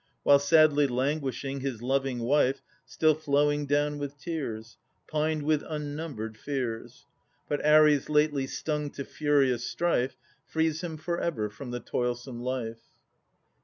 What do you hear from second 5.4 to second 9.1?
with unnumbered fears. But Ares, lately stung to